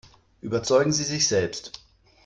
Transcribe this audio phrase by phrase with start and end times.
[0.41, 1.79] Überzeugen Sie sich selbst!